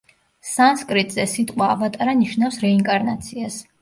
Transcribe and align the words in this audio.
სანსკრიტზე 0.51 1.27
სიტყვა 1.33 1.67
ავატარა 1.75 2.17
ნიშნავს 2.25 2.59
რეინკარნაციას. 2.67 3.61